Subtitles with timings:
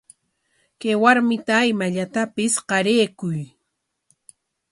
[0.79, 3.41] Kay warmita imallatapis qarayuy.